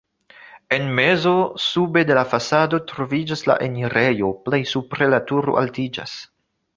En 0.77 0.85
mezo, 0.99 1.33
sube 1.65 2.03
de 2.11 2.15
la 2.19 2.23
fasado 2.31 2.79
troviĝas 2.91 3.43
la 3.51 3.57
enirejo, 3.67 4.31
plej 4.47 4.61
supre 4.73 5.11
la 5.15 5.21
turo 5.33 5.59
altiĝas. 5.63 6.15